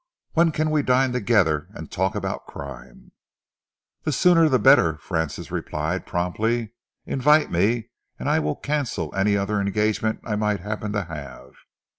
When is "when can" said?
0.31-0.71